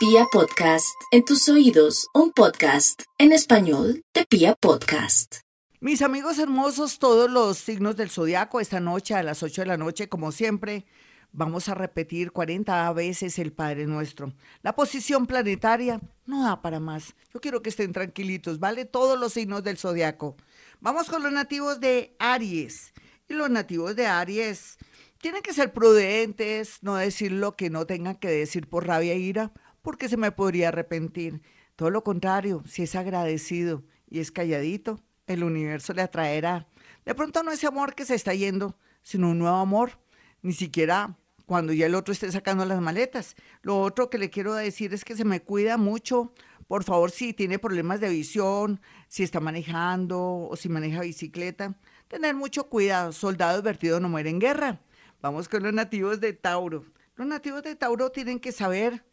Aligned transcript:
Pia 0.00 0.24
Podcast, 0.32 0.98
en 1.10 1.26
tus 1.26 1.46
oídos, 1.50 2.08
un 2.14 2.32
podcast 2.32 3.02
en 3.18 3.32
español 3.32 4.02
de 4.14 4.24
Pia 4.24 4.54
Podcast. 4.54 5.40
Mis 5.78 6.00
amigos 6.00 6.38
hermosos, 6.38 6.98
todos 6.98 7.30
los 7.30 7.58
signos 7.58 7.96
del 7.96 8.08
zodiaco, 8.08 8.60
esta 8.60 8.80
noche 8.80 9.14
a 9.14 9.22
las 9.22 9.42
8 9.42 9.60
de 9.60 9.66
la 9.66 9.76
noche, 9.76 10.08
como 10.08 10.32
siempre, 10.32 10.86
vamos 11.32 11.68
a 11.68 11.74
repetir 11.74 12.32
40 12.32 12.90
veces 12.94 13.38
el 13.38 13.52
Padre 13.52 13.84
Nuestro. 13.84 14.32
La 14.62 14.74
posición 14.74 15.26
planetaria 15.26 16.00
no 16.24 16.44
da 16.44 16.62
para 16.62 16.80
más. 16.80 17.14
Yo 17.34 17.42
quiero 17.42 17.60
que 17.60 17.68
estén 17.68 17.92
tranquilitos, 17.92 18.58
¿vale? 18.58 18.86
Todos 18.86 19.20
los 19.20 19.34
signos 19.34 19.64
del 19.64 19.76
zodiaco. 19.76 20.34
Vamos 20.80 21.10
con 21.10 21.22
los 21.22 21.30
nativos 21.30 21.78
de 21.78 22.16
Aries. 22.18 22.94
Y 23.28 23.34
los 23.34 23.50
nativos 23.50 23.94
de 23.96 24.06
Aries 24.06 24.78
tienen 25.20 25.42
que 25.42 25.52
ser 25.52 25.74
prudentes, 25.74 26.78
no 26.80 26.96
decir 26.96 27.32
lo 27.32 27.54
que 27.54 27.68
no 27.68 27.84
tengan 27.84 28.16
que 28.16 28.28
decir 28.28 28.66
por 28.66 28.86
rabia 28.86 29.12
e 29.12 29.18
ira 29.18 29.52
porque 29.82 30.08
se 30.08 30.16
me 30.16 30.32
podría 30.32 30.68
arrepentir. 30.68 31.42
Todo 31.76 31.90
lo 31.90 32.04
contrario, 32.04 32.62
si 32.66 32.82
es 32.82 32.94
agradecido 32.94 33.84
y 34.08 34.20
es 34.20 34.32
calladito, 34.32 35.00
el 35.26 35.44
universo 35.44 35.92
le 35.94 36.02
atraerá. 36.02 36.66
De 37.04 37.14
pronto 37.14 37.42
no 37.42 37.52
ese 37.52 37.66
amor 37.66 37.94
que 37.94 38.04
se 38.04 38.14
está 38.14 38.34
yendo, 38.34 38.76
sino 39.02 39.30
un 39.30 39.38
nuevo 39.38 39.56
amor, 39.56 39.98
ni 40.42 40.52
siquiera 40.52 41.16
cuando 41.46 41.72
ya 41.72 41.86
el 41.86 41.96
otro 41.96 42.12
esté 42.12 42.30
sacando 42.30 42.64
las 42.64 42.80
maletas. 42.80 43.34
Lo 43.62 43.80
otro 43.80 44.08
que 44.08 44.18
le 44.18 44.30
quiero 44.30 44.54
decir 44.54 44.94
es 44.94 45.04
que 45.04 45.16
se 45.16 45.24
me 45.24 45.42
cuida 45.42 45.76
mucho. 45.76 46.32
Por 46.68 46.84
favor, 46.84 47.10
si 47.10 47.32
tiene 47.32 47.58
problemas 47.58 48.00
de 48.00 48.08
visión, 48.08 48.80
si 49.08 49.24
está 49.24 49.40
manejando 49.40 50.46
o 50.48 50.54
si 50.54 50.68
maneja 50.68 51.00
bicicleta, 51.00 51.76
tener 52.06 52.36
mucho 52.36 52.68
cuidado. 52.68 53.10
Soldado 53.10 53.58
advertido 53.58 53.98
no 53.98 54.08
muere 54.08 54.30
en 54.30 54.38
guerra. 54.38 54.80
Vamos 55.20 55.48
con 55.48 55.64
los 55.64 55.72
nativos 55.72 56.20
de 56.20 56.34
Tauro. 56.34 56.84
Los 57.16 57.26
nativos 57.26 57.64
de 57.64 57.74
Tauro 57.74 58.10
tienen 58.10 58.38
que 58.38 58.52
saber 58.52 59.04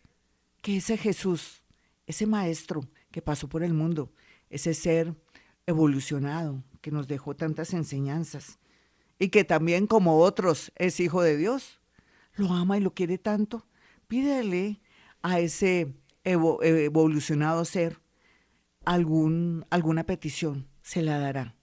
que 0.68 0.76
ese 0.76 0.98
Jesús, 0.98 1.64
ese 2.08 2.28
maestro 2.28 2.82
que 3.10 3.22
pasó 3.22 3.48
por 3.48 3.64
el 3.64 3.74
mundo, 3.74 4.12
ese 4.50 4.74
ser 4.74 5.16
evolucionado 5.66 6.62
que 6.82 6.92
nos 6.92 7.08
dejó 7.08 7.38
tantas 7.38 7.74
enseñanzas 7.74 8.60
y 9.18 9.30
que 9.30 9.46
también 9.46 9.88
como 9.88 10.18
otros 10.18 10.74
es 10.76 11.00
hijo 11.00 11.22
de 11.22 11.38
Dios, 11.38 11.80
lo 12.36 12.52
ama 12.52 12.78
y 12.78 12.82
lo 12.82 12.94
quiere 12.94 13.18
tanto, 13.18 13.66
pídele 14.10 14.82
a 15.22 15.40
ese 15.40 15.96
evolucionado 16.26 17.64
ser 17.64 18.02
algún, 18.84 19.66
alguna 19.70 20.04
petición, 20.04 20.68
se 20.82 21.02
la 21.02 21.18
dará. 21.18 21.56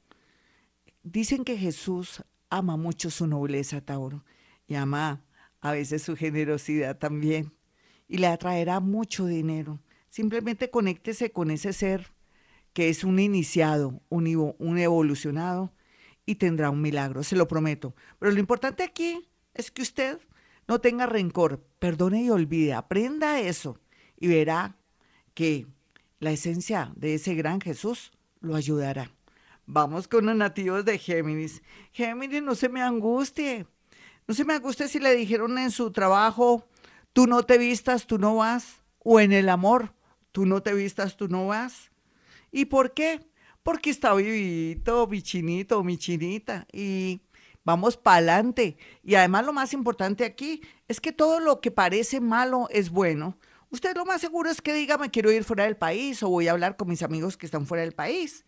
Dicen 1.02 1.44
que 1.44 1.58
Jesús 1.58 2.24
ama 2.48 2.78
mucho 2.78 3.10
su 3.10 3.26
nobleza, 3.26 3.82
Tauro, 3.82 4.24
y 4.66 4.76
ama 4.76 5.26
a 5.60 5.72
veces 5.72 6.00
su 6.00 6.16
generosidad 6.16 6.96
también 6.96 7.52
y 8.08 8.18
le 8.18 8.26
atraerá 8.26 8.80
mucho 8.80 9.26
dinero. 9.26 9.80
Simplemente 10.08 10.70
conéctese 10.70 11.32
con 11.32 11.50
ese 11.50 11.72
ser 11.72 12.12
que 12.72 12.88
es 12.88 13.04
un 13.04 13.18
iniciado, 13.18 14.02
un, 14.08 14.54
un 14.58 14.78
evolucionado 14.78 15.72
y 16.26 16.36
tendrá 16.36 16.70
un 16.70 16.82
milagro, 16.82 17.22
se 17.22 17.36
lo 17.36 17.46
prometo. 17.46 17.94
Pero 18.18 18.32
lo 18.32 18.40
importante 18.40 18.82
aquí 18.82 19.28
es 19.54 19.70
que 19.70 19.82
usted 19.82 20.18
no 20.66 20.80
tenga 20.80 21.06
rencor, 21.06 21.64
perdone 21.78 22.24
y 22.24 22.30
olvide, 22.30 22.74
aprenda 22.74 23.40
eso 23.40 23.78
y 24.18 24.28
verá 24.28 24.76
que 25.34 25.66
la 26.20 26.32
esencia 26.32 26.92
de 26.96 27.14
ese 27.14 27.34
gran 27.34 27.60
Jesús 27.60 28.12
lo 28.40 28.56
ayudará. 28.56 29.10
Vamos 29.66 30.08
con 30.08 30.26
los 30.26 30.36
nativos 30.36 30.84
de 30.84 30.98
Géminis. 30.98 31.62
Géminis, 31.92 32.42
no 32.42 32.54
se 32.54 32.68
me 32.68 32.82
angustie. 32.82 33.66
No 34.26 34.34
se 34.34 34.44
me 34.44 34.54
angustie 34.54 34.88
si 34.88 34.98
le 34.98 35.14
dijeron 35.14 35.58
en 35.58 35.70
su 35.70 35.90
trabajo, 35.90 36.66
tú 37.14 37.26
no 37.26 37.44
te 37.44 37.56
vistas, 37.56 38.06
tú 38.06 38.18
no 38.18 38.36
vas, 38.36 38.82
o 38.98 39.20
en 39.20 39.32
el 39.32 39.48
amor, 39.48 39.94
tú 40.32 40.44
no 40.44 40.62
te 40.62 40.74
vistas, 40.74 41.16
tú 41.16 41.28
no 41.28 41.46
vas. 41.46 41.90
¿Y 42.50 42.66
por 42.66 42.92
qué? 42.92 43.20
Porque 43.62 43.88
está 43.88 44.12
vivito, 44.12 45.06
mi 45.06 45.22
chinito, 45.22 45.82
mi 45.82 45.96
chinita, 45.96 46.66
y 46.70 47.22
vamos 47.64 47.96
para 47.96 48.18
adelante. 48.18 48.76
Y 49.02 49.14
además 49.14 49.46
lo 49.46 49.52
más 49.54 49.72
importante 49.72 50.24
aquí 50.24 50.60
es 50.88 51.00
que 51.00 51.12
todo 51.12 51.40
lo 51.40 51.60
que 51.60 51.70
parece 51.70 52.20
malo 52.20 52.68
es 52.70 52.90
bueno. 52.90 53.38
Usted 53.70 53.96
lo 53.96 54.04
más 54.04 54.20
seguro 54.20 54.50
es 54.50 54.60
que 54.60 54.74
diga, 54.74 54.98
me 54.98 55.10
quiero 55.10 55.32
ir 55.32 55.44
fuera 55.44 55.64
del 55.64 55.76
país 55.76 56.22
o 56.22 56.28
voy 56.28 56.48
a 56.48 56.52
hablar 56.52 56.76
con 56.76 56.88
mis 56.88 57.02
amigos 57.02 57.36
que 57.36 57.46
están 57.46 57.66
fuera 57.66 57.82
del 57.82 57.92
país. 57.92 58.44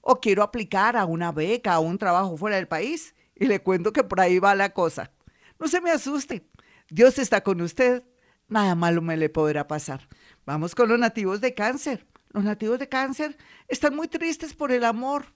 O 0.00 0.20
quiero 0.20 0.42
aplicar 0.42 0.96
a 0.96 1.04
una 1.04 1.32
beca, 1.32 1.74
a 1.74 1.80
un 1.80 1.98
trabajo 1.98 2.36
fuera 2.36 2.56
del 2.56 2.68
país. 2.68 3.14
Y 3.34 3.46
le 3.46 3.62
cuento 3.62 3.92
que 3.92 4.04
por 4.04 4.20
ahí 4.20 4.38
va 4.38 4.54
la 4.54 4.72
cosa. 4.72 5.12
No 5.58 5.68
se 5.68 5.80
me 5.80 5.90
asuste. 5.90 6.46
Dios 6.88 7.18
está 7.18 7.42
con 7.42 7.60
usted, 7.60 8.04
nada 8.48 8.74
malo 8.76 9.02
me 9.02 9.16
le 9.16 9.28
podrá 9.28 9.66
pasar. 9.66 10.08
Vamos 10.44 10.74
con 10.74 10.88
los 10.88 10.98
nativos 10.98 11.40
de 11.40 11.54
cáncer. 11.54 12.06
Los 12.30 12.44
nativos 12.44 12.78
de 12.78 12.88
cáncer 12.88 13.36
están 13.66 13.96
muy 13.96 14.06
tristes 14.08 14.54
por 14.54 14.70
el 14.70 14.84
amor. 14.84 15.26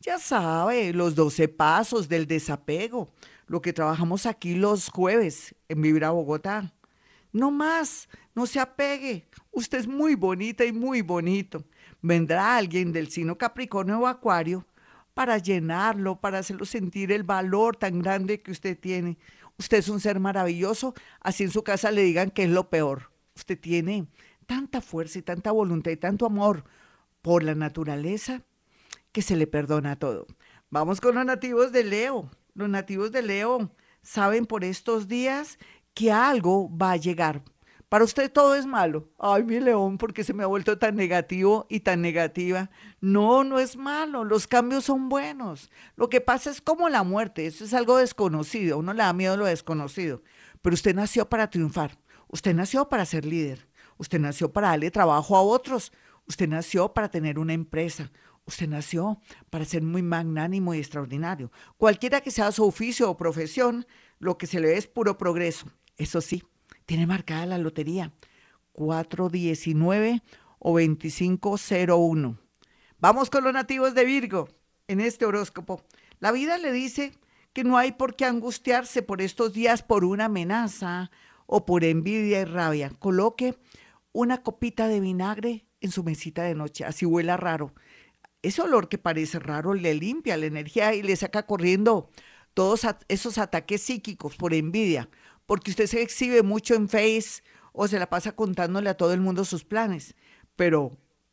Ya 0.00 0.18
sabe, 0.18 0.92
los 0.92 1.14
12 1.14 1.48
pasos 1.48 2.08
del 2.08 2.26
desapego, 2.26 3.12
lo 3.46 3.62
que 3.62 3.72
trabajamos 3.72 4.26
aquí 4.26 4.54
los 4.54 4.88
jueves 4.88 5.54
en 5.68 5.80
Vibra 5.80 6.10
Bogotá. 6.10 6.72
No 7.32 7.50
más, 7.50 8.08
no 8.34 8.46
se 8.46 8.60
apegue. 8.60 9.28
Usted 9.52 9.78
es 9.78 9.86
muy 9.86 10.14
bonita 10.14 10.64
y 10.64 10.72
muy 10.72 11.00
bonito. 11.00 11.64
Vendrá 12.02 12.56
alguien 12.56 12.92
del 12.92 13.10
signo 13.10 13.38
Capricornio 13.38 14.00
o 14.00 14.06
Acuario 14.06 14.66
para 15.20 15.36
llenarlo, 15.36 16.18
para 16.18 16.38
hacerlo 16.38 16.64
sentir 16.64 17.12
el 17.12 17.24
valor 17.24 17.76
tan 17.76 18.00
grande 18.00 18.40
que 18.40 18.52
usted 18.52 18.78
tiene 18.78 19.18
Usted 19.58 19.76
es 19.76 19.90
un 19.90 20.00
ser 20.00 20.18
maravilloso, 20.18 20.94
así 21.20 21.44
en 21.44 21.50
su 21.50 21.62
casa 21.62 21.90
le 21.90 22.00
digan 22.00 22.30
que 22.30 22.44
es 22.44 22.48
lo 22.48 22.70
peor. 22.70 23.12
Usted 23.36 23.60
tiene 23.60 24.06
tanta 24.46 24.80
fuerza 24.80 25.18
y 25.18 25.22
tanta 25.22 25.52
voluntad 25.52 25.90
y 25.90 25.98
tanto 25.98 26.24
amor 26.24 26.64
por 27.20 27.42
la 27.42 27.54
naturaleza 27.54 28.40
que 29.12 29.20
se 29.20 29.36
le 29.36 29.46
perdona 29.46 29.98
todo. 29.98 30.26
Vamos 30.70 31.02
con 31.02 31.16
los 31.16 31.26
nativos 31.26 31.70
de 31.70 31.84
Leo. 31.84 32.30
Los 32.54 32.70
nativos 32.70 33.12
de 33.12 33.20
Leo 33.20 33.70
saben 34.00 34.46
por 34.46 34.64
estos 34.64 35.06
días 35.06 35.58
que 35.92 36.10
algo 36.10 36.74
va 36.74 36.92
a 36.92 36.96
llegar 36.96 37.42
para 37.90 38.04
usted 38.04 38.30
todo 38.30 38.54
es 38.54 38.66
malo. 38.66 39.08
Ay, 39.18 39.42
mi 39.42 39.58
león, 39.58 39.98
porque 39.98 40.22
se 40.22 40.32
me 40.32 40.44
ha 40.44 40.46
vuelto 40.46 40.78
tan 40.78 40.94
negativo 40.94 41.66
y 41.68 41.80
tan 41.80 42.00
negativa. 42.00 42.70
No, 43.00 43.42
no 43.42 43.58
es 43.58 43.76
malo. 43.76 44.22
Los 44.22 44.46
cambios 44.46 44.84
son 44.84 45.08
buenos. 45.08 45.72
Lo 45.96 46.08
que 46.08 46.20
pasa 46.20 46.50
es 46.50 46.60
como 46.60 46.88
la 46.88 47.02
muerte. 47.02 47.46
Eso 47.46 47.64
es 47.64 47.74
algo 47.74 47.96
desconocido. 47.96 48.78
Uno 48.78 48.92
le 48.92 49.02
da 49.02 49.12
miedo 49.12 49.36
lo 49.36 49.44
desconocido. 49.44 50.22
Pero 50.62 50.74
usted 50.74 50.94
nació 50.94 51.28
para 51.28 51.50
triunfar. 51.50 51.98
Usted 52.28 52.54
nació 52.54 52.88
para 52.88 53.04
ser 53.04 53.24
líder. 53.24 53.68
Usted 53.98 54.20
nació 54.20 54.52
para 54.52 54.68
darle 54.68 54.92
trabajo 54.92 55.36
a 55.36 55.42
otros. 55.42 55.92
Usted 56.28 56.48
nació 56.48 56.94
para 56.94 57.10
tener 57.10 57.40
una 57.40 57.54
empresa. 57.54 58.12
Usted 58.44 58.68
nació 58.68 59.20
para 59.50 59.64
ser 59.64 59.82
muy 59.82 60.02
magnánimo 60.02 60.74
y 60.74 60.78
extraordinario. 60.78 61.50
Cualquiera 61.76 62.20
que 62.20 62.30
sea 62.30 62.52
su 62.52 62.64
oficio 62.64 63.10
o 63.10 63.16
profesión, 63.16 63.84
lo 64.20 64.38
que 64.38 64.46
se 64.46 64.60
le 64.60 64.68
ve 64.68 64.76
es 64.76 64.86
puro 64.86 65.18
progreso. 65.18 65.66
Eso 65.96 66.20
sí, 66.20 66.44
tiene 66.90 67.06
marcada 67.06 67.46
la 67.46 67.56
lotería 67.56 68.10
419 68.72 70.22
o 70.58 70.70
2501. 70.72 72.36
Vamos 72.98 73.30
con 73.30 73.44
los 73.44 73.52
nativos 73.52 73.94
de 73.94 74.04
Virgo 74.04 74.48
en 74.88 75.00
este 75.00 75.24
horóscopo. 75.24 75.84
La 76.18 76.32
vida 76.32 76.58
le 76.58 76.72
dice 76.72 77.12
que 77.52 77.62
no 77.62 77.78
hay 77.78 77.92
por 77.92 78.16
qué 78.16 78.24
angustiarse 78.24 79.02
por 79.02 79.22
estos 79.22 79.52
días 79.52 79.84
por 79.84 80.04
una 80.04 80.24
amenaza 80.24 81.12
o 81.46 81.64
por 81.64 81.84
envidia 81.84 82.40
y 82.40 82.44
rabia. 82.44 82.90
Coloque 82.98 83.56
una 84.10 84.42
copita 84.42 84.88
de 84.88 84.98
vinagre 84.98 85.66
en 85.80 85.92
su 85.92 86.02
mesita 86.02 86.42
de 86.42 86.56
noche, 86.56 86.84
así 86.84 87.06
huela 87.06 87.36
raro. 87.36 87.72
Ese 88.42 88.62
olor 88.62 88.88
que 88.88 88.98
parece 88.98 89.38
raro 89.38 89.74
le 89.74 89.94
limpia 89.94 90.36
la 90.36 90.46
energía 90.46 90.92
y 90.92 91.02
le 91.02 91.14
saca 91.14 91.46
corriendo 91.46 92.10
todos 92.52 92.84
esos 93.06 93.38
ataques 93.38 93.80
psíquicos 93.80 94.34
por 94.34 94.54
envidia 94.54 95.08
porque 95.50 95.72
usted 95.72 95.88
se 95.88 96.00
exhibe 96.00 96.44
mucho 96.44 96.76
en 96.76 96.88
Face 96.88 97.42
o 97.72 97.88
se 97.88 97.98
la 97.98 98.08
pasa 98.08 98.30
contándole 98.30 98.88
a 98.88 98.96
todo 98.96 99.12
el 99.12 99.20
mundo 99.20 99.44
sus 99.44 99.64
planes. 99.64 100.14
Pero, 100.54 100.92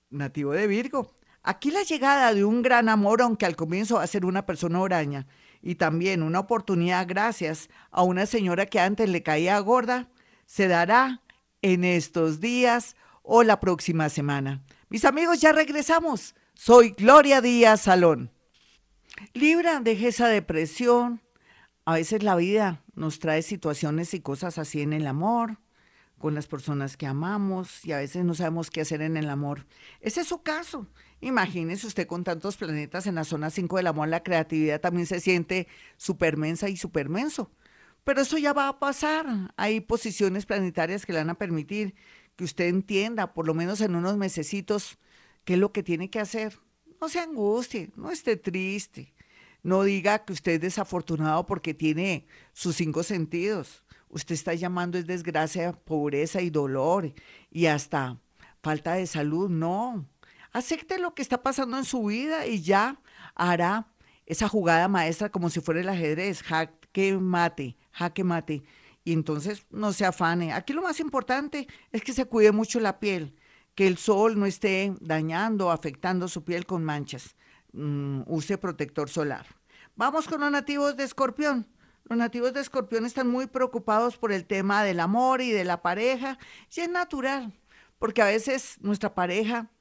nativo 0.10 0.54
de 0.54 0.66
Virgo, 0.66 1.14
aquí 1.44 1.70
la 1.70 1.84
llegada 1.84 2.34
de 2.34 2.44
un 2.44 2.64
gran 2.64 2.90
amor, 2.90 3.22
aunque 3.22 3.46
al 3.46 3.56
comienzo 3.56 3.98
va 3.98 4.04
a 4.04 4.08
ser 4.08 4.26
una 4.26 4.48
persona 4.48 4.82
oraña, 4.82 5.28
y 5.62 5.76
también 5.76 6.24
una 6.24 6.40
oportunidad 6.40 7.06
gracias 7.08 7.70
a 7.92 8.02
una 8.02 8.26
señora 8.26 8.66
que 8.66 8.80
antes 8.80 9.08
le 9.08 9.22
caía 9.22 9.60
gorda, 9.60 10.10
se 10.48 10.68
dará 10.68 11.22
en 11.62 11.84
estos 11.84 12.40
días 12.40 12.96
o 13.22 13.44
la 13.44 13.60
próxima 13.60 14.10
semana. 14.10 14.64
Mis 14.90 15.06
amigos, 15.06 15.42
ya 15.42 15.52
regresamos. 15.52 16.34
Soy 16.56 16.90
Gloria 16.90 17.40
Díaz 17.40 17.82
Salón. 17.82 18.32
Libra, 19.36 19.80
deje 19.80 20.08
esa 20.08 20.28
depresión. 20.28 21.22
A 21.88 21.94
veces 21.94 22.22
la 22.22 22.36
vida 22.36 22.84
nos 22.96 23.20
trae 23.20 23.42
situaciones 23.42 24.14
y 24.14 24.20
cosas 24.20 24.58
así 24.58 24.82
en 24.82 24.92
el 24.92 25.08
amor, 25.08 25.58
con 26.18 26.36
las 26.36 26.46
personas 26.46 26.98
que 26.98 27.06
amamos 27.06 27.86
y 27.86 27.94
a 27.94 27.98
veces 28.00 28.26
no 28.26 28.34
sabemos 28.34 28.70
qué 28.70 28.82
hacer 28.82 29.02
en 29.02 29.16
el 29.16 29.30
amor. 29.30 29.66
Ese 30.02 30.20
es 30.20 30.28
su 30.28 30.44
caso. 30.44 30.86
Imagínese 31.22 31.88
usted 31.88 32.06
con 32.06 32.26
tantos 32.26 32.58
planetas 32.58 33.08
en 33.08 33.16
la 33.16 33.24
zona 33.24 33.52
5 33.52 33.78
del 33.78 33.88
amor, 33.88 34.10
la 34.10 34.22
creatividad 34.22 34.82
también 34.82 35.08
se 35.08 35.22
siente 35.22 35.70
supermensa 35.96 36.68
y 36.68 36.76
supermenso. 36.76 37.52
Pero 38.04 38.20
eso 38.20 38.38
ya 38.38 38.52
va 38.52 38.68
a 38.68 38.80
pasar. 38.80 39.54
Hay 39.56 39.80
posiciones 39.80 40.46
planetarias 40.46 41.06
que 41.06 41.14
le 41.14 41.20
van 41.20 41.30
a 41.30 41.36
permitir 41.36 41.96
que 42.36 42.44
usted 42.44 42.66
entienda, 42.66 43.34
por 43.34 43.48
lo 43.48 43.54
menos 43.54 43.80
en 43.80 43.96
unos 43.96 44.18
mesecitos, 44.18 45.00
qué 45.46 45.54
es 45.54 45.60
lo 45.60 45.72
que 45.72 45.84
tiene 45.84 46.10
que 46.10 46.20
hacer. 46.20 46.60
No 47.00 47.08
se 47.08 47.22
angustie, 47.22 47.92
no 47.96 48.12
esté 48.12 48.36
triste. 48.36 49.14
No 49.68 49.84
diga 49.84 50.24
que 50.24 50.32
usted 50.32 50.54
es 50.54 50.62
desafortunado 50.62 51.46
porque 51.46 51.74
tiene 51.74 52.26
sus 52.54 52.78
cinco 52.78 53.04
sentidos. 53.04 53.84
Usted 54.08 54.34
está 54.34 54.54
llamando 54.54 54.98
es 54.98 55.06
desgracia, 55.06 55.74
pobreza 55.74 56.42
y 56.42 56.50
dolor 56.50 57.14
y 57.52 57.66
hasta 57.66 58.18
falta 58.64 58.94
de 58.94 59.06
salud. 59.08 59.50
No. 59.50 60.08
Acepte 60.54 60.98
lo 61.00 61.14
que 61.14 61.22
está 61.22 61.44
pasando 61.44 61.78
en 61.78 61.84
su 61.84 62.06
vida 62.06 62.48
y 62.48 62.62
ya 62.62 63.02
hará 63.36 63.92
esa 64.26 64.48
jugada 64.48 64.88
maestra 64.88 65.28
como 65.34 65.50
si 65.50 65.60
fuera 65.60 65.82
el 65.82 65.90
ajedrez. 65.90 66.44
Jaque 66.44 67.18
mate, 67.18 67.76
jaque 67.92 68.24
mate. 68.24 68.64
Y 69.04 69.12
entonces 69.12 69.66
no 69.70 69.92
se 69.92 70.06
afane. 70.06 70.54
Aquí 70.54 70.72
lo 70.72 70.82
más 70.82 71.02
importante 71.02 71.68
es 71.92 72.02
que 72.04 72.14
se 72.14 72.24
cuide 72.24 72.54
mucho 72.54 72.80
la 72.80 73.02
piel, 73.02 73.36
que 73.76 73.86
el 73.88 73.98
sol 73.98 74.40
no 74.40 74.46
esté 74.46 74.94
dañando, 75.02 75.72
afectando 75.72 76.30
su 76.30 76.46
piel 76.46 76.66
con 76.66 76.86
manchas. 76.86 77.36
Mm, 77.74 78.22
use 78.28 78.58
protector 78.58 79.10
solar. 79.10 79.57
Vamos 79.98 80.28
con 80.28 80.42
los 80.42 80.52
nativos 80.52 80.96
de 80.96 81.04
Escorpión. 81.04 81.66
Los 82.04 82.20
nativos 82.20 82.54
de 82.54 82.62
Escorpión 82.62 83.08
están 83.08 83.28
muy 83.28 83.48
preocupados 83.48 84.16
por 84.16 84.32
el 84.32 84.46
tema 84.46 84.84
del 84.84 85.00
amor 85.00 85.42
y 85.42 85.50
de 85.50 85.64
la 85.64 85.82
pareja. 85.82 86.38
Y 86.72 86.82
es 86.82 86.90
natural, 86.90 87.52
porque 87.98 88.22
a 88.22 88.26
veces 88.26 88.78
nuestra 88.80 89.16
pareja 89.16 89.72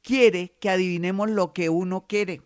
quiere 0.00 0.56
que 0.60 0.70
adivinemos 0.70 1.28
lo 1.28 1.52
que 1.52 1.70
uno 1.70 2.06
quiere 2.06 2.42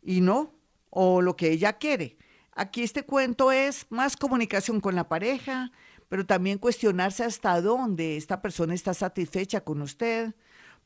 y 0.00 0.22
no, 0.22 0.54
o 0.88 1.20
lo 1.20 1.36
que 1.36 1.50
ella 1.50 1.74
quiere. 1.74 2.16
Aquí 2.52 2.82
este 2.82 3.02
cuento 3.02 3.52
es 3.52 3.84
más 3.90 4.16
comunicación 4.16 4.80
con 4.80 4.94
la 4.94 5.06
pareja, 5.06 5.70
pero 6.08 6.24
también 6.24 6.56
cuestionarse 6.56 7.24
hasta 7.24 7.60
dónde 7.60 8.16
esta 8.16 8.40
persona 8.40 8.72
está 8.72 8.94
satisfecha 8.94 9.60
con 9.60 9.82
usted, 9.82 10.34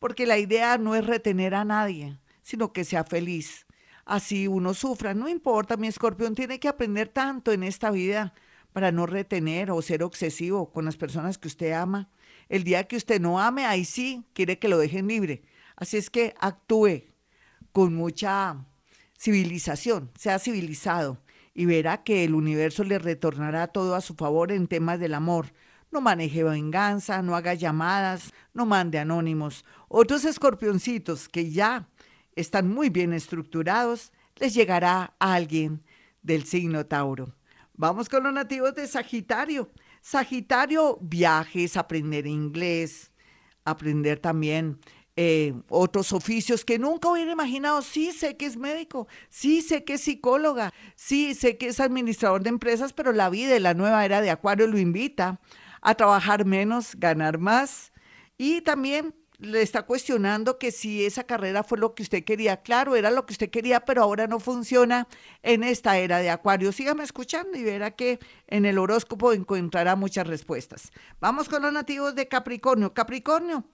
porque 0.01 0.27
la 0.27 0.39
idea 0.39 0.77
no 0.77 0.97
es 0.97 1.07
retener 1.07 1.55
a 1.55 1.65
nadie, 1.65 2.19
sino 2.43 2.73
que 2.73 2.85
sea 2.85 3.05
feliz 3.05 3.68
así 4.08 4.49
uno 4.49 4.75
sufra. 4.75 5.14
No 5.14 5.28
importa, 5.28 5.76
mi 5.76 5.87
escorpión 5.87 6.34
tiene 6.34 6.58
que 6.58 6.66
aprender 6.66 7.08
tanto 7.08 7.52
en 7.52 7.62
esta 7.62 7.90
vida 7.90 8.34
para 8.72 8.90
no 8.90 9.06
retener 9.06 9.70
o 9.70 9.82
ser 9.82 10.02
obsesivo 10.02 10.72
con 10.72 10.84
las 10.84 10.96
personas 10.96 11.38
que 11.38 11.49
usted 11.49 11.72
ama. 11.72 12.10
El 12.49 12.64
día 12.64 12.84
que 12.84 12.96
usted 12.96 13.20
no 13.20 13.38
ame, 13.38 13.66
ahí 13.66 13.84
sí 13.84 14.25
quiere 14.32 14.58
que 14.58 14.69
lo 14.69 14.78
dejen 14.78 15.06
libre. 15.06 15.43
Así 15.76 15.99
es 15.99 16.10
que 16.10 16.34
actúe 16.40 17.05
con 17.72 17.94
mucha 17.94 18.64
civilización, 19.16 20.10
sea 20.19 20.38
civilizado 20.38 21.20
y 21.52 21.66
verá 21.66 22.02
que 22.02 22.25
el 22.25 22.34
universo 22.34 22.84
le 22.84 22.99
retornará 22.99 23.66
todo 23.66 23.94
a 23.94 24.00
su 24.00 24.14
favor 24.14 24.52
en 24.52 24.69
temas 24.69 24.99
del 25.00 25.14
amor. 25.14 25.52
No 25.90 26.00
maneje 26.00 26.44
venganza, 26.44 27.20
no 27.20 27.37
haga 27.37 27.55
llamadas, 27.55 28.32
no 28.55 28.64
mande 28.64 28.99
anónimos. 28.99 29.64
Otros 29.88 30.25
escorpioncitos 30.25 31.28
que 31.28 31.50
ya 31.50 31.88
están 32.40 32.69
muy 32.69 32.88
bien 32.88 33.12
estructurados, 33.12 34.12
les 34.37 34.55
llegará 34.55 35.14
a 35.19 35.35
alguien 35.35 35.82
del 36.23 36.44
signo 36.44 36.87
Tauro. 36.87 37.35
Vamos 37.75 38.08
con 38.08 38.23
los 38.23 38.32
nativos 38.32 38.75
de 38.75 38.87
Sagitario. 38.87 39.70
Sagitario, 40.00 40.99
viajes, 41.00 41.76
aprender 41.76 42.26
inglés, 42.26 43.11
aprender 43.64 44.20
también 44.20 44.79
eh, 45.17 45.52
otros 45.69 46.12
oficios 46.12 46.64
que 46.64 46.79
nunca 46.79 47.11
hubiera 47.11 47.32
imaginado. 47.32 47.82
Sí 47.82 48.12
sé 48.12 48.37
que 48.37 48.46
es 48.46 48.56
médico, 48.56 49.08
sí 49.29 49.61
sé 49.61 49.82
que 49.82 49.94
es 49.94 50.02
psicóloga, 50.02 50.73
sí 50.94 51.34
sé 51.34 51.58
que 51.58 51.67
es 51.67 51.81
administrador 51.81 52.44
de 52.44 52.50
empresas, 52.50 52.93
pero 52.93 53.12
la 53.12 53.31
vida 53.31 53.56
y 53.56 53.61
la 53.61 53.75
nueva 53.75 54.05
era 54.05 54.20
de 54.20 54.31
Acuario 54.31 54.69
lo 54.69 54.79
invita 54.79 55.41
a 55.82 55.96
trabajar 55.96 56.44
menos, 56.44 56.94
ganar 56.94 57.38
más 57.38 57.93
y 58.37 58.61
también 58.61 59.12
le 59.38 59.62
está 59.62 59.82
cuestionando 59.82 60.58
que 60.58 60.73
si 60.73 61.05
esa 61.05 61.25
carrera 61.25 61.62
fue 61.62 61.79
lo 61.79 61.94
que 61.94 62.02
usted 62.02 62.25
quería. 62.25 62.62
Claro, 62.62 62.96
era 62.96 63.11
lo 63.11 63.25
que 63.25 63.32
usted 63.32 63.50
quería, 63.50 63.85
pero 63.85 64.02
ahora 64.02 64.26
no 64.26 64.40
funciona 64.40 65.06
en 65.43 65.62
esta 65.62 65.96
era 65.99 66.19
de 66.19 66.31
Acuario. 66.31 66.73
Sígame 66.73 67.05
escuchando 67.05 67.56
y 67.56 67.62
verá 67.62 67.93
que 67.93 68.19
en 68.49 68.67
el 68.67 68.79
horóscopo 68.79 69.32
encontrará 69.32 69.94
muchas 69.94 70.26
respuestas. 70.26 70.90
Vamos 71.20 71.49
con 71.49 71.62
los 71.62 71.73
nativos 71.73 72.17
de 72.17 72.26
Capricornio. 72.26 72.93
Capricornio 72.93 73.64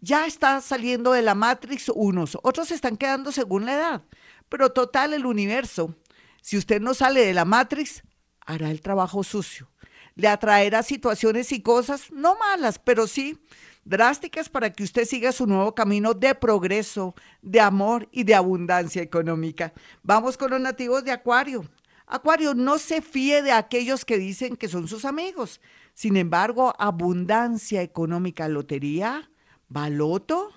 ya 0.00 0.26
está 0.26 0.60
saliendo 0.60 1.12
de 1.12 1.22
la 1.22 1.34
Matrix 1.34 1.90
unos, 1.94 2.36
otros 2.42 2.70
están 2.70 2.98
quedando 2.98 3.32
según 3.32 3.64
la 3.64 3.74
edad, 3.74 4.02
pero 4.50 4.72
total 4.72 5.14
el 5.14 5.24
universo. 5.24 5.96
Si 6.42 6.58
usted 6.58 6.82
no 6.82 6.92
sale 6.92 7.24
de 7.24 7.32
la 7.32 7.46
Matrix, 7.46 8.02
hará 8.40 8.70
el 8.70 8.82
trabajo 8.82 9.24
sucio. 9.24 9.70
Le 10.16 10.28
atraerá 10.28 10.82
situaciones 10.82 11.50
y 11.52 11.62
cosas, 11.62 12.12
no 12.12 12.36
malas, 12.36 12.78
pero 12.78 13.06
sí 13.06 13.38
drásticas 13.84 14.48
para 14.48 14.72
que 14.72 14.82
usted 14.82 15.04
siga 15.04 15.30
su 15.32 15.46
nuevo 15.46 15.74
camino 15.74 16.14
de 16.14 16.34
progreso, 16.34 17.14
de 17.42 17.60
amor 17.60 18.08
y 18.10 18.24
de 18.24 18.34
abundancia 18.34 19.02
económica. 19.02 19.74
Vamos 20.02 20.36
con 20.36 20.50
los 20.50 20.60
nativos 20.60 21.04
de 21.04 21.12
Acuario. 21.12 21.64
Acuario, 22.06 22.54
no 22.54 22.78
se 22.78 23.02
fíe 23.02 23.42
de 23.42 23.52
aquellos 23.52 24.04
que 24.04 24.18
dicen 24.18 24.56
que 24.56 24.66
son 24.68 24.88
sus 24.88 25.04
amigos. 25.04 25.60
Sin 25.94 26.16
embargo, 26.16 26.74
abundancia 26.78 27.82
económica, 27.82 28.48
lotería, 28.48 29.30
baloto, 29.68 30.50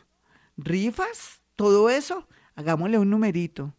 rifas, 0.57 1.41
todo 1.55 1.89
eso, 1.89 2.27
hagámosle 2.55 2.97
un 2.97 3.09
numerito. 3.09 3.73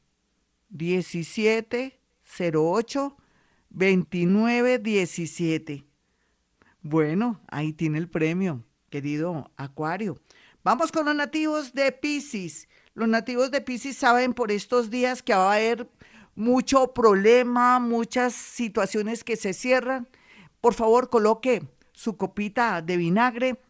1708 0.71 3.17
2917. 3.71 5.85
Bueno, 6.81 7.41
ahí 7.49 7.73
tiene 7.73 7.99
el 7.99 8.09
premio 8.09 8.63
querido 8.89 9.51
Acuario. 9.57 10.19
Vamos 10.65 10.93
con 10.93 11.07
los 11.07 11.15
nativos 11.15 11.73
de 11.73 11.93
Pisces. 11.93 12.69
Los 12.95 13.09
nativos 13.09 13.51
de 13.51 13.61
Pisces 13.61 13.97
saben 13.97 14.35
por 14.35 14.51
estos 14.51 14.91
días 14.91 15.23
que 15.23 15.35
va 15.35 15.53
a 15.53 15.57
haber 15.57 15.89
mucho 16.35 16.93
problema, 16.95 17.79
muchas 17.79 18.35
situaciones 18.35 19.25
que 19.25 19.37
se 19.37 19.53
cierran. 19.53 20.09
Por 20.61 20.75
favor, 20.75 21.11
coloque 21.11 21.63
su 21.93 22.17
copita 22.17 22.83
de 22.83 22.97
vinagre 22.97 23.61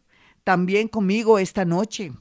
también 0.43 0.87
conmigo 0.87 1.39
esta 1.39 1.65
noche. 1.65 2.11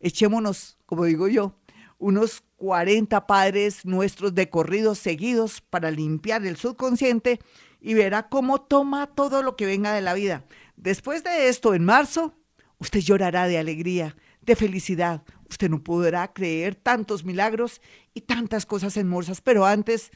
Echémonos, 0.00 0.78
como 0.86 1.04
digo 1.04 1.28
yo, 1.28 1.54
unos 1.98 2.42
40 2.56 3.26
padres 3.26 3.84
nuestros 3.84 4.34
de 4.34 4.50
corridos 4.50 4.98
seguidos 4.98 5.60
para 5.60 5.90
limpiar 5.90 6.44
el 6.46 6.56
subconsciente 6.56 7.40
y 7.80 7.94
verá 7.94 8.28
cómo 8.28 8.60
toma 8.62 9.06
todo 9.06 9.42
lo 9.42 9.56
que 9.56 9.66
venga 9.66 9.92
de 9.92 10.00
la 10.00 10.14
vida. 10.14 10.44
Después 10.76 11.24
de 11.24 11.48
esto, 11.48 11.74
en 11.74 11.84
marzo, 11.84 12.34
Usted 12.78 13.00
llorará 13.00 13.46
de 13.46 13.58
alegría, 13.58 14.16
de 14.42 14.56
felicidad. 14.56 15.22
Usted 15.48 15.70
no 15.70 15.82
podrá 15.82 16.32
creer 16.32 16.74
tantos 16.74 17.24
milagros 17.24 17.80
y 18.12 18.22
tantas 18.22 18.66
cosas 18.66 18.96
hermosas, 18.96 19.40
pero 19.40 19.66
antes 19.66 20.10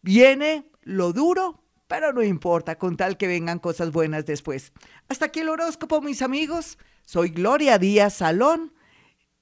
viene 0.00 0.64
lo 0.82 1.12
duro, 1.12 1.62
pero 1.86 2.12
no 2.12 2.22
importa, 2.22 2.76
con 2.76 2.96
tal 2.96 3.16
que 3.16 3.26
vengan 3.26 3.58
cosas 3.58 3.92
buenas 3.92 4.24
después. 4.26 4.72
Hasta 5.08 5.26
aquí 5.26 5.40
el 5.40 5.48
horóscopo, 5.48 6.00
mis 6.00 6.22
amigos. 6.22 6.78
Soy 7.04 7.30
Gloria 7.30 7.78
Díaz 7.78 8.14
Salón. 8.14 8.72